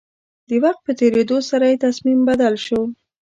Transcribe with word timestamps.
د 0.49 0.51
وخت 0.63 0.81
په 0.85 0.91
تېرېدو 0.99 1.37
سره 1.49 1.65
يې 1.71 1.81
تصميم 1.85 2.19
بدل 2.29 2.53
شو. 2.65 2.81